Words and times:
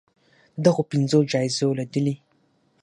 د 0.55 0.57
دغو 0.65 0.81
پنځو 0.91 1.19
جایزو 1.31 1.69
له 1.79 1.83
ډلې 1.93 2.15